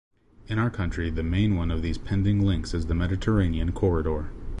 [0.47, 4.31] In our country the main one of these pending links is the Mediterranean corridor.